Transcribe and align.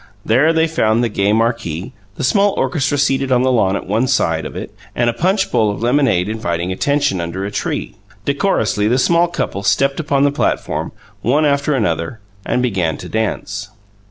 There 0.25 0.51
they 0.51 0.65
found 0.65 1.03
the 1.03 1.09
gay 1.09 1.31
marquee; 1.31 1.93
the 2.15 2.23
small 2.23 2.55
orchestra 2.57 2.97
seated 2.97 3.31
on 3.31 3.43
the 3.43 3.51
lawn 3.51 3.75
at 3.75 3.85
one 3.85 4.07
side 4.07 4.47
of 4.47 4.55
it, 4.55 4.73
and 4.95 5.11
a 5.11 5.13
punch 5.13 5.51
bowl 5.51 5.69
of 5.69 5.83
lemonade 5.83 6.27
inviting 6.27 6.71
attention, 6.71 7.21
under 7.21 7.45
a 7.45 7.51
tree. 7.51 7.93
Decorously 8.25 8.87
the 8.87 8.97
small 8.97 9.27
couples 9.27 9.67
stepped 9.67 9.99
upon 9.99 10.23
the 10.23 10.31
platform, 10.31 10.91
one 11.21 11.45
after 11.45 11.75
another, 11.75 12.19
and 12.43 12.63
began 12.63 12.97
to 12.97 13.07
dance. 13.09 13.69